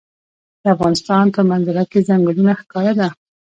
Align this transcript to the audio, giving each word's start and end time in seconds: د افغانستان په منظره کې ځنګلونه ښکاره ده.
د 0.61 0.63
افغانستان 0.75 1.25
په 1.35 1.41
منظره 1.49 1.83
کې 1.91 2.05
ځنګلونه 2.07 2.51
ښکاره 2.61 2.93
ده. 2.99 3.07